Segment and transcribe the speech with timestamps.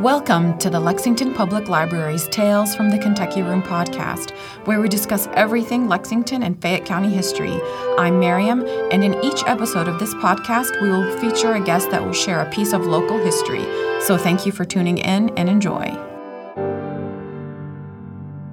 [0.00, 4.32] Welcome to the Lexington Public Library's Tales from the Kentucky Room podcast,
[4.66, 7.60] where we discuss everything Lexington and Fayette County history.
[7.96, 12.04] I'm Miriam, and in each episode of this podcast, we will feature a guest that
[12.04, 13.62] will share a piece of local history.
[14.00, 15.96] So thank you for tuning in and enjoy.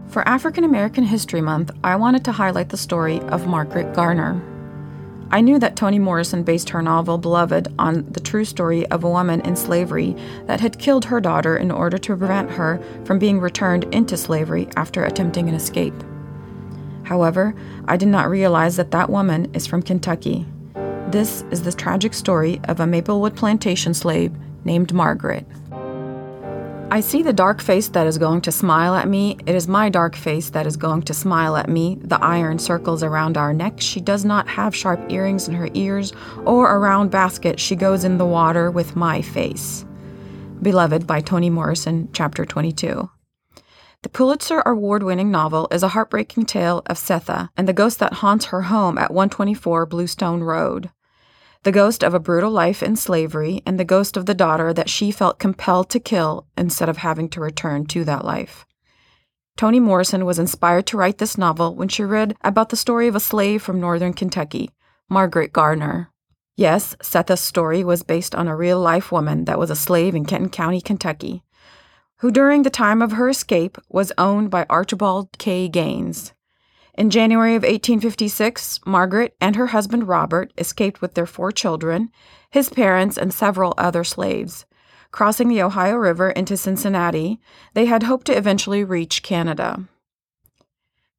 [0.09, 4.39] For African American History Month, I wanted to highlight the story of Margaret Garner.
[5.33, 9.09] I knew that Toni Morrison based her novel Beloved on the true story of a
[9.09, 10.13] woman in slavery
[10.47, 14.67] that had killed her daughter in order to prevent her from being returned into slavery
[14.75, 15.93] after attempting an escape.
[17.03, 17.55] However,
[17.87, 20.45] I did not realize that that woman is from Kentucky.
[21.07, 24.33] This is the tragic story of a Maplewood plantation slave
[24.65, 25.45] named Margaret.
[26.93, 29.37] I see the dark face that is going to smile at me.
[29.45, 31.97] It is my dark face that is going to smile at me.
[32.01, 33.75] The iron circles around our neck.
[33.77, 36.11] She does not have sharp earrings in her ears
[36.43, 37.61] or a round basket.
[37.61, 39.85] She goes in the water with my face.
[40.61, 43.09] Beloved by Toni Morrison, Chapter 22.
[44.01, 48.15] The Pulitzer Award winning novel is a heartbreaking tale of Sethe and the ghost that
[48.15, 50.89] haunts her home at 124 Bluestone Road
[51.63, 54.89] the ghost of a brutal life in slavery, and the ghost of the daughter that
[54.89, 58.65] she felt compelled to kill instead of having to return to that life.
[59.57, 63.15] Toni Morrison was inspired to write this novel when she read about the story of
[63.15, 64.71] a slave from northern Kentucky,
[65.07, 66.09] Margaret Garner.
[66.55, 70.25] Yes, Sethe's story was based on a real life woman that was a slave in
[70.25, 71.43] Kenton County, Kentucky,
[72.17, 75.67] who during the time of her escape was owned by Archibald K.
[75.67, 76.33] Gaines.
[76.95, 82.09] In January of 1856, Margaret and her husband Robert escaped with their four children,
[82.49, 84.65] his parents, and several other slaves.
[85.11, 87.39] Crossing the Ohio River into Cincinnati,
[87.73, 89.87] they had hoped to eventually reach Canada.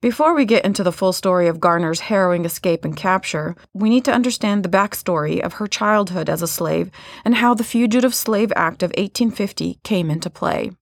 [0.03, 4.05] Before we get into the full story of Garner's harrowing escape and capture, we need
[4.07, 6.91] to understand the backstory of her childhood as a slave
[7.25, 10.73] and how the Fugitive Slave Act of 1850 came into play.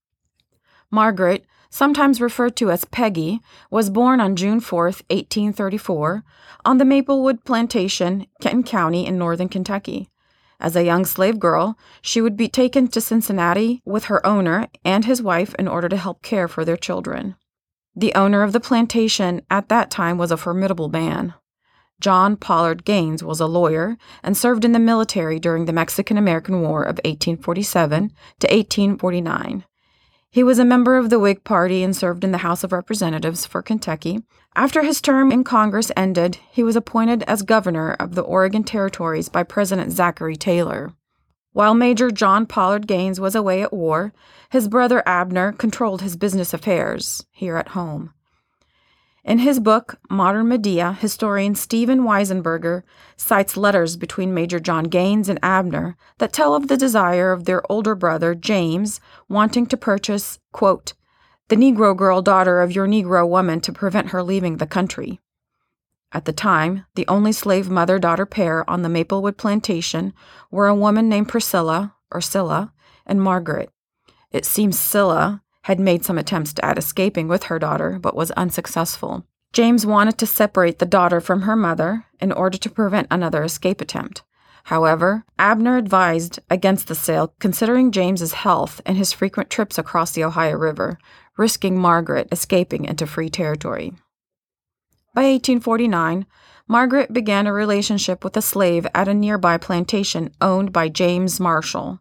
[0.89, 3.39] Margaret, sometimes referred to as Peggy,
[3.71, 6.23] was born on June 4, 1834,
[6.63, 10.09] on the Maplewood Plantation, Kenton County in northern Kentucky.
[10.59, 15.05] As a young slave girl, she would be taken to Cincinnati with her owner and
[15.05, 17.35] his wife in order to help care for their children.
[17.95, 21.33] The owner of the plantation at that time was a formidable man.
[21.99, 26.61] John Pollard Gaines was a lawyer and served in the military during the Mexican American
[26.61, 28.09] War of 1847
[28.39, 29.65] to 1849.
[30.33, 33.45] He was a member of the Whig Party and served in the House of Representatives
[33.45, 34.23] for Kentucky.
[34.55, 39.27] After his term in Congress ended, he was appointed as governor of the Oregon Territories
[39.27, 40.93] by President Zachary Taylor.
[41.51, 44.13] While Major John Pollard Gaines was away at war,
[44.49, 48.13] his brother Abner controlled his business affairs here at home.
[49.23, 52.81] In his book, Modern Medea, historian Steven Weisenburger
[53.17, 57.61] cites letters between Major John Gaines and Abner that tell of the desire of their
[57.71, 58.99] older brother, James,
[59.29, 60.93] wanting to purchase, quote,
[61.49, 65.19] the Negro girl daughter of your Negro woman to prevent her leaving the country.
[66.11, 70.13] At the time, the only slave mother daughter pair on the Maplewood plantation
[70.49, 72.73] were a woman named Priscilla, or Scylla,
[73.05, 73.69] and Margaret.
[74.31, 79.25] It seems Scylla had made some attempts at escaping with her daughter, but was unsuccessful.
[79.53, 83.81] James wanted to separate the daughter from her mother in order to prevent another escape
[83.81, 84.23] attempt.
[84.65, 90.23] However, Abner advised against the sale, considering James's health and his frequent trips across the
[90.23, 90.97] Ohio River,
[91.37, 93.93] risking Margaret escaping into free territory.
[95.13, 96.25] By 1849,
[96.67, 101.99] Margaret began a relationship with a slave at a nearby plantation owned by James Marshall.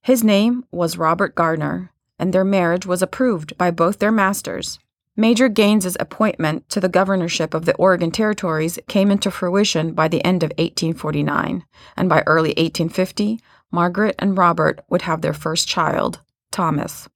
[0.00, 4.78] His name was Robert Garner, and their marriage was approved by both their masters.
[5.16, 10.24] Major Gaines's appointment to the governorship of the Oregon Territories came into fruition by the
[10.24, 11.64] end of 1849,
[11.96, 13.40] and by early 1850,
[13.72, 16.20] Margaret and Robert would have their first child,
[16.52, 17.08] Thomas.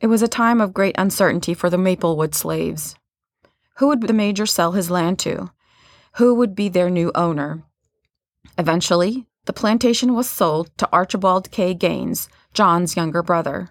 [0.00, 2.96] It was a time of great uncertainty for the Maplewood slaves.
[3.76, 5.50] Who would the major sell his land to?
[6.14, 7.62] Who would be their new owner?
[8.58, 11.74] Eventually, the plantation was sold to Archibald K.
[11.74, 13.70] Gaines, John's younger brother.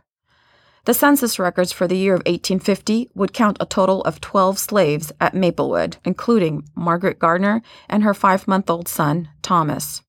[0.86, 5.12] The census records for the year of 1850 would count a total of 12 slaves
[5.22, 10.02] at Maplewood, including Margaret Gardner and her five month old son, Thomas.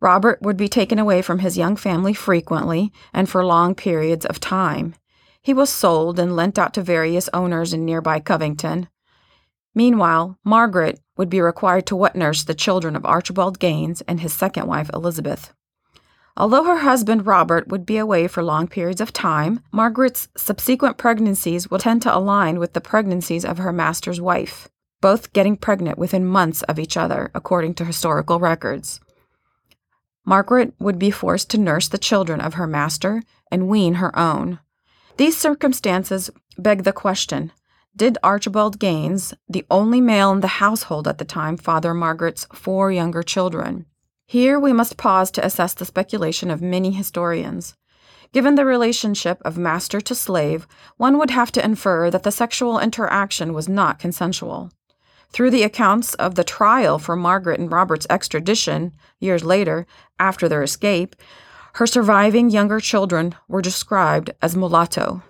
[0.00, 4.40] Robert would be taken away from his young family frequently and for long periods of
[4.40, 4.94] time.
[5.42, 8.88] He was sold and lent out to various owners in nearby Covington.
[9.74, 14.32] Meanwhile, Margaret would be required to wet nurse the children of Archibald Gaines and his
[14.32, 15.52] second wife, Elizabeth.
[16.40, 21.70] Although her husband Robert would be away for long periods of time, Margaret's subsequent pregnancies
[21.70, 24.66] would tend to align with the pregnancies of her master's wife,
[25.02, 29.02] both getting pregnant within months of each other, according to historical records.
[30.24, 33.22] Margaret would be forced to nurse the children of her master
[33.52, 34.60] and wean her own.
[35.18, 37.52] These circumstances beg the question
[37.94, 42.90] Did Archibald Gaines, the only male in the household at the time, father Margaret's four
[42.90, 43.84] younger children?
[44.30, 47.74] Here we must pause to assess the speculation of many historians.
[48.32, 50.68] Given the relationship of master to slave,
[50.98, 54.70] one would have to infer that the sexual interaction was not consensual.
[55.30, 59.84] Through the accounts of the trial for Margaret and Robert's extradition, years later,
[60.20, 61.16] after their escape,
[61.72, 65.24] her surviving younger children were described as mulatto,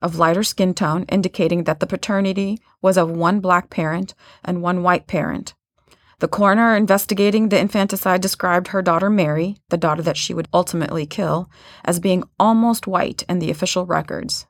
[0.00, 4.82] of lighter skin tone, indicating that the paternity was of one black parent and one
[4.82, 5.52] white parent.
[6.20, 11.06] The coroner investigating the infanticide described her daughter Mary, the daughter that she would ultimately
[11.06, 11.48] kill,
[11.84, 14.46] as being almost white in the official records.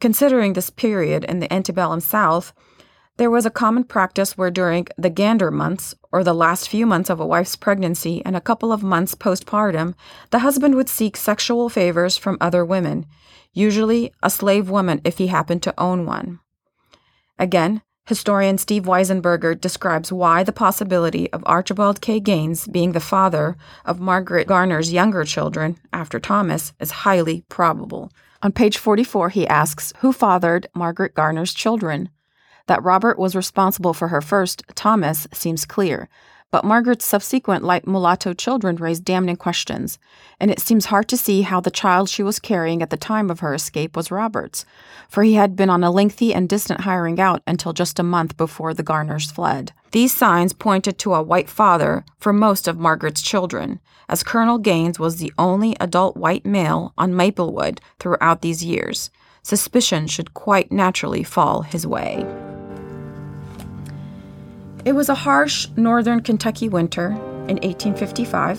[0.00, 2.54] Considering this period in the antebellum South,
[3.18, 7.10] there was a common practice where during the gander months, or the last few months
[7.10, 9.94] of a wife's pregnancy and a couple of months postpartum,
[10.30, 13.04] the husband would seek sexual favors from other women,
[13.52, 16.40] usually a slave woman if he happened to own one.
[17.38, 22.18] Again, historian Steve Weisenburger describes why the possibility of Archibald K.
[22.18, 28.10] Gaines being the father of Margaret Garner's younger children, after Thomas, is highly probable.
[28.42, 32.08] On page 44, he asks Who fathered Margaret Garner's children?
[32.66, 36.08] That Robert was responsible for her first, Thomas, seems clear,
[36.50, 39.98] but Margaret's subsequent light mulatto children raised damning questions,
[40.40, 43.30] and it seems hard to see how the child she was carrying at the time
[43.30, 44.64] of her escape was Robert's,
[45.08, 48.36] for he had been on a lengthy and distant hiring out until just a month
[48.36, 49.72] before the Garners fled.
[49.92, 54.98] These signs pointed to a white father for most of Margaret's children, as Colonel Gaines
[54.98, 59.10] was the only adult white male on Maplewood throughout these years.
[59.42, 62.26] Suspicion should quite naturally fall his way.
[64.82, 67.08] It was a harsh northern Kentucky winter
[67.48, 68.58] in 1855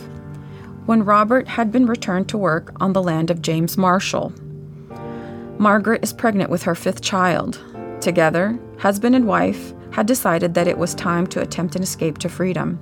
[0.86, 4.32] when Robert had been returned to work on the land of James Marshall.
[5.58, 7.60] Margaret is pregnant with her fifth child.
[8.02, 12.30] Together, husband and wife had decided that it was time to attempt an escape to
[12.30, 12.78] freedom.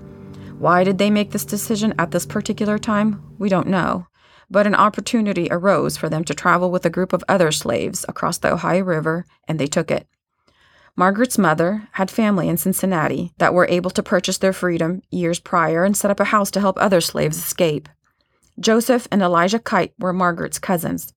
[0.57, 3.21] Why did they make this decision at this particular time?
[3.38, 4.07] We don't know.
[4.50, 8.38] But an opportunity arose for them to travel with a group of other slaves across
[8.38, 10.07] the Ohio River, and they took it.
[10.95, 15.83] Margaret's mother had family in Cincinnati that were able to purchase their freedom years prior
[15.83, 17.88] and set up a house to help other slaves escape.
[18.59, 21.13] Joseph and Elijah Kite were Margaret's cousins.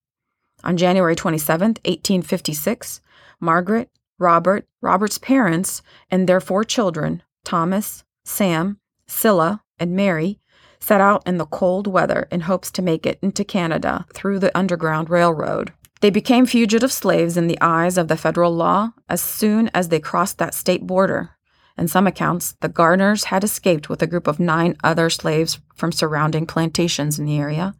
[0.65, 3.01] On January 27, 1856,
[3.41, 8.79] Margaret, Robert, Robert's parents, and their four children, Thomas, Sam,
[9.09, 10.39] Scylla, and Mary,
[10.79, 14.57] set out in the cold weather in hopes to make it into Canada through the
[14.57, 15.73] Underground Railroad.
[16.03, 20.01] They became fugitive slaves in the eyes of the federal law as soon as they
[20.01, 21.31] crossed that state border.
[21.79, 25.93] In some accounts, the Garners had escaped with a group of nine other slaves from
[25.93, 27.75] surrounding plantations in the area.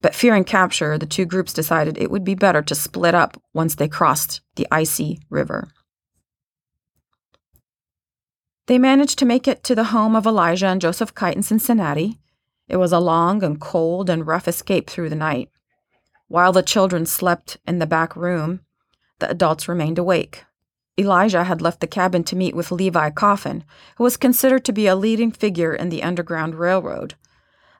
[0.00, 3.74] But fearing capture, the two groups decided it would be better to split up once
[3.74, 5.66] they crossed the icy river.
[8.68, 12.20] They managed to make it to the home of Elijah and Joseph Kite in Cincinnati.
[12.68, 15.50] It was a long and cold and rough escape through the night.
[16.28, 18.60] While the children slept in the back room,
[19.18, 20.44] the adults remained awake.
[20.98, 23.64] Elijah had left the cabin to meet with Levi Coffin,
[23.96, 27.14] who was considered to be a leading figure in the Underground Railroad.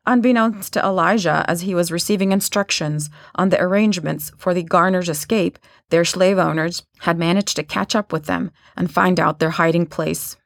[0.06, 5.58] Unbeknownst to Elijah, as he was receiving instructions on the arrangements for the Garners' escape,
[5.90, 9.84] their slave owners had managed to catch up with them and find out their hiding
[9.84, 10.38] place.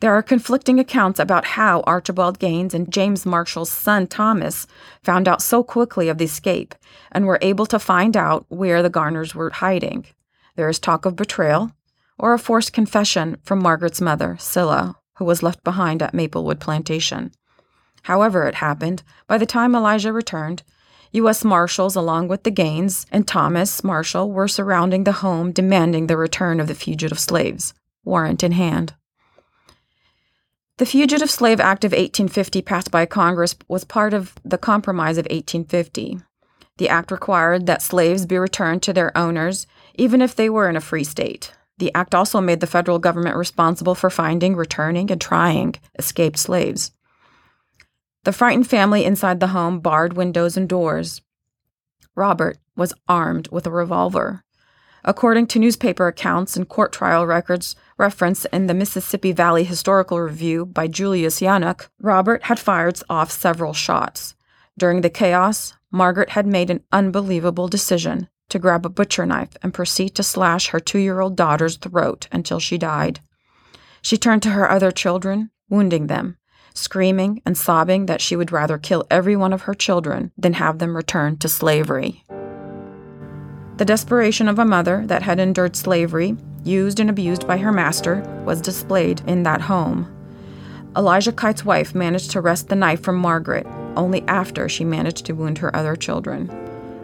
[0.00, 4.66] There are conflicting accounts about how Archibald Gaines and James Marshall's son Thomas
[5.02, 6.74] found out so quickly of the escape
[7.10, 10.04] and were able to find out where the Garners were hiding.
[10.54, 11.72] There is talk of betrayal
[12.18, 17.32] or a forced confession from Margaret's mother, Scylla, who was left behind at Maplewood Plantation.
[18.02, 20.62] However, it happened, by the time Elijah returned,
[21.12, 21.42] U.S.
[21.42, 26.60] Marshals, along with the Gaines and Thomas Marshall, were surrounding the home demanding the return
[26.60, 27.72] of the fugitive slaves,
[28.04, 28.92] warrant in hand.
[30.78, 35.24] The Fugitive Slave Act of 1850, passed by Congress, was part of the Compromise of
[35.24, 36.18] 1850.
[36.76, 40.76] The act required that slaves be returned to their owners, even if they were in
[40.76, 41.54] a free state.
[41.78, 46.92] The act also made the federal government responsible for finding, returning, and trying escaped slaves.
[48.24, 51.22] The frightened family inside the home barred windows and doors.
[52.14, 54.44] Robert was armed with a revolver.
[55.04, 60.66] According to newspaper accounts and court trial records referenced in the Mississippi Valley Historical Review
[60.66, 64.34] by Julius Yanuck, Robert had fired off several shots.
[64.78, 69.72] During the chaos, Margaret had made an unbelievable decision to grab a butcher knife and
[69.74, 73.20] proceed to slash her two year old daughter's throat until she died.
[74.02, 76.36] She turned to her other children, wounding them.
[76.74, 80.78] screaming and sobbing that she would rather kill every one of her children than have
[80.78, 82.22] them returned to slavery.
[83.78, 88.20] The desperation of a mother that had endured slavery, used and abused by her master,
[88.44, 90.12] was displayed in that home.
[90.96, 95.34] Elijah Kite's wife managed to wrest the knife from Margaret only after she managed to
[95.34, 96.50] wound her other children.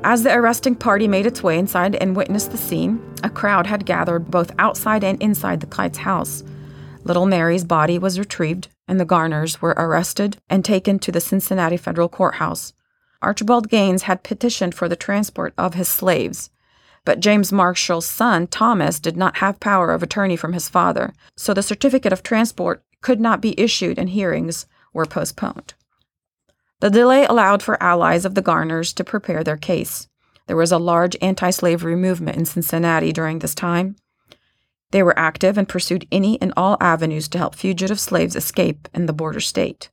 [0.04, 3.86] As the arresting party made its way inside and witnessed the scene, a crowd had
[3.86, 6.42] gathered both outside and inside the Kite's house.
[7.04, 11.76] Little Mary's body was retrieved, and the Garners were arrested and taken to the Cincinnati
[11.76, 12.72] Federal Courthouse.
[13.20, 16.50] Archibald Gaines had petitioned for the transport of his slaves,
[17.04, 21.52] but James Marshall's son, Thomas, did not have power of attorney from his father, so
[21.52, 25.74] the certificate of transport could not be issued and hearings were postponed.
[26.80, 30.08] The delay allowed for allies of the Garners to prepare their case.
[30.46, 33.96] There was a large anti slavery movement in Cincinnati during this time.
[34.90, 39.06] They were active and pursued any and all avenues to help fugitive slaves escape in
[39.06, 39.90] the border state.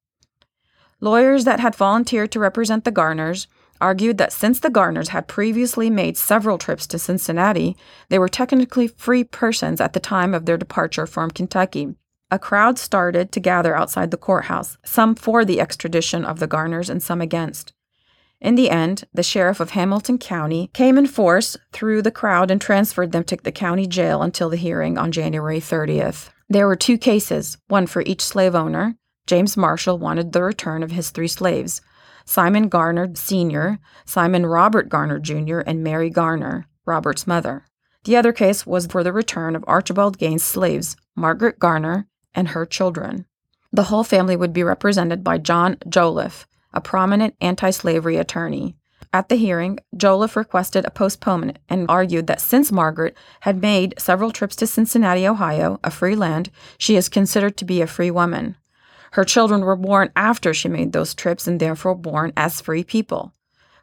[0.99, 3.47] Lawyers that had volunteered to represent the Garners
[3.81, 7.75] argued that since the Garners had previously made several trips to Cincinnati,
[8.09, 11.95] they were technically free persons at the time of their departure from Kentucky
[12.31, 16.89] a crowd started to gather outside the courthouse, some for the extradition of the Garners
[16.89, 17.73] and some against.
[18.39, 22.61] In the end, the sheriff of Hamilton County came in force through the crowd and
[22.61, 26.29] transferred them to the county jail until the hearing on January 30th.
[26.47, 28.95] There were two cases, one for each slave owner.
[29.27, 31.81] James Marshall wanted the return of his three slaves
[32.29, 37.65] Simon Garner Sr., Simon Robert Garner Jr., and Mary Garner, Robert's mother.
[38.03, 42.05] The other case was for the return of Archibald Gaines' slaves, Margaret Garner
[42.35, 43.25] and her children.
[43.73, 48.75] The whole family would be represented by John Jolliffe, a prominent anti slavery attorney.
[49.11, 54.29] At the hearing, Jolliffe requested a postponement and argued that since Margaret had made several
[54.29, 58.55] trips to Cincinnati, Ohio, a free land, she is considered to be a free woman.
[59.11, 63.33] Her children were born after she made those trips and therefore born as free people.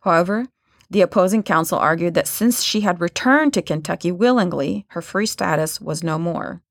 [0.02, 0.46] However,
[0.88, 5.80] the opposing counsel argued that since she had returned to Kentucky willingly, her free status
[5.80, 6.62] was no more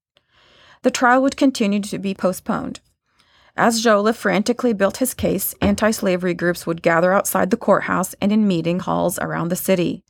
[0.86, 2.80] the trial would continue to be postponed.
[3.58, 8.32] As Jolliffe frantically built his case, anti slavery groups would gather outside the courthouse and
[8.32, 10.04] in meeting halls around the city.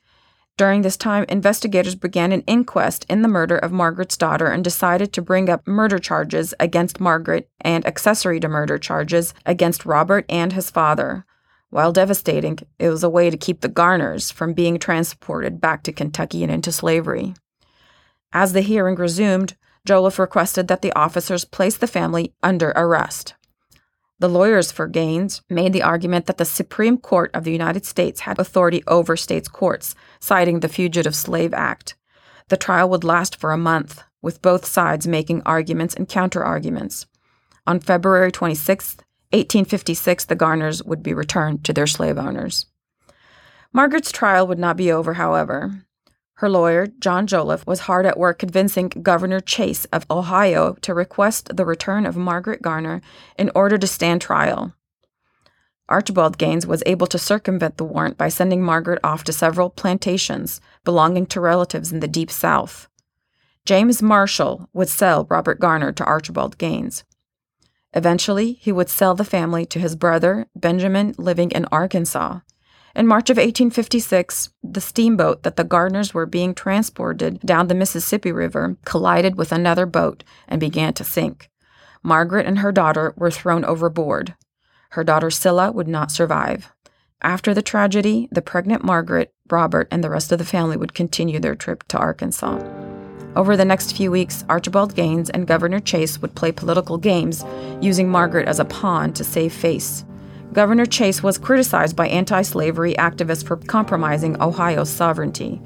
[0.57, 5.11] During this time, investigators began an inquest in the murder of Margaret's daughter and decided
[5.11, 10.53] to bring up murder charges against Margaret and accessory to murder charges against Robert and
[10.53, 11.25] his father.
[11.71, 15.91] While devastating, it was a way to keep the Garners from being transported back to
[15.91, 17.33] Kentucky and into slavery.
[18.31, 23.33] As the hearing resumed, Jolliffe requested that the officers place the family under arrest.
[24.19, 28.21] The lawyers for Gaines made the argument that the Supreme Court of the United States
[28.21, 31.95] had authority over states' courts, citing the Fugitive Slave Act.
[32.47, 37.07] The trial would last for a month, with both sides making arguments and counterarguments.
[37.67, 38.95] On February 26,
[39.31, 42.67] 1856, the Garners would be returned to their slave owners.
[43.73, 45.85] Margaret's trial would not be over, however.
[46.39, 51.55] Her lawyer, John Jolliffe, was hard at work convincing Governor Chase of Ohio to request
[51.55, 53.01] the return of Margaret Garner
[53.37, 54.73] in order to stand trial.
[55.87, 60.59] Archibald Gaines was able to circumvent the warrant by sending Margaret off to several plantations
[60.83, 62.89] belonging to relatives in the Deep South.
[63.65, 67.03] James Marshall would sell Robert Garner to Archibald Gaines.
[67.93, 72.39] Eventually, he would sell the family to his brother, Benjamin, living in Arkansas.
[72.95, 78.31] In March of 1856, the steamboat that the Garners were being transported down the Mississippi
[78.31, 81.49] River collided with another boat and began to sink.
[82.01, 84.35] Margaret and her daughter were thrown overboard.
[84.91, 86.71] Her daughter Cilla would not survive.
[87.21, 91.41] After the tragedy, the pregnant Margaret, Robert, and the rest of the family would continue
[91.41, 92.63] their trip to Arkansas.
[93.35, 97.43] Over the next few weeks, Archibald Gaines and Governor Chase would play political games,
[97.81, 100.05] using Margaret as a pawn to save face.
[100.55, 105.61] Governor Chase was criticized by anti slavery activists for compromising Ohio's sovereignty.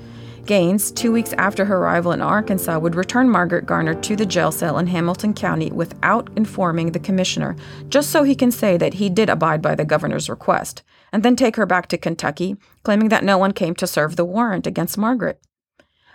[0.47, 4.51] Gaines, two weeks after her arrival in Arkansas, would return Margaret Garner to the jail
[4.51, 7.55] cell in Hamilton County without informing the commissioner,
[7.89, 10.81] just so he can say that he did abide by the governor's request,
[11.13, 14.25] and then take her back to Kentucky, claiming that no one came to serve the
[14.25, 15.39] warrant against Margaret.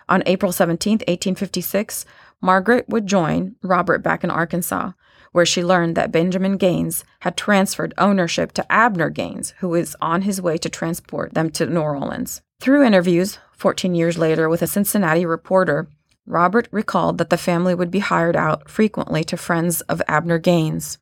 [0.09, 2.05] On April 17, 1856,
[2.41, 4.91] Margaret would join Robert back in Arkansas
[5.35, 10.23] where she learned that Benjamin Gaines had transferred ownership to Abner Gaines, who was on
[10.23, 12.41] his way to transport them to New Orleans.
[12.61, 15.89] Through interviews, 14 years later, with a Cincinnati reporter,
[16.25, 20.99] Robert recalled that the family would be hired out frequently to friends of Abner Gaines.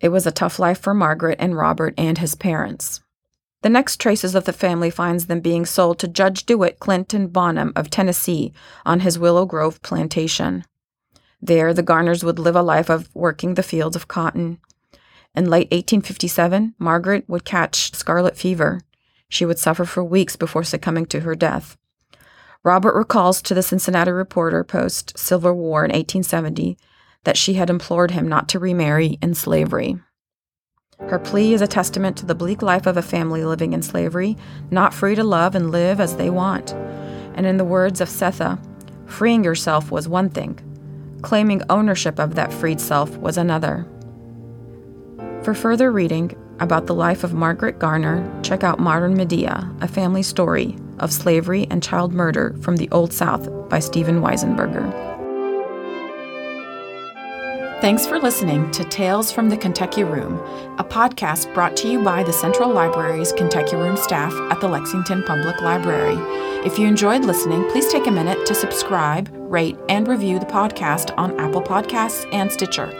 [0.00, 3.00] It was a tough life for Margaret and Robert and his parents.
[3.62, 7.72] The next traces of the family finds them being sold to Judge DeWitt Clinton Bonham
[7.76, 8.52] of Tennessee
[8.84, 10.64] on his Willow Grove plantation.
[11.40, 14.58] There, the Garners would live a life of working the fields of cotton.
[15.34, 18.80] In late 1857, Margaret would catch scarlet fever.
[19.28, 21.76] She would suffer for weeks before succumbing to her death.
[22.64, 26.76] Robert recalls to the Cincinnati Reporter post Civil War in 1870
[27.24, 29.98] that she had implored him not to remarry in slavery.
[30.98, 34.36] Her plea is a testament to the bleak life of a family living in slavery,
[34.70, 36.72] not free to love and live as they want.
[37.34, 38.58] And in the words of Sethe,
[39.06, 40.58] freeing yourself was one thing,
[41.22, 43.86] claiming ownership of that freed self was another.
[45.42, 50.22] For further reading about the life of Margaret Garner, check out Modern Medea, a family
[50.22, 55.07] story of slavery and child murder from the Old South by Steven Weisenburger.
[57.80, 60.34] Thanks for listening to Tales from the Kentucky Room,
[60.80, 65.22] a podcast brought to you by the Central Library's Kentucky Room staff at the Lexington
[65.22, 66.16] Public Library.
[66.66, 71.16] If you enjoyed listening, please take a minute to subscribe, rate, and review the podcast
[71.16, 72.92] on Apple Podcasts and Stitcher.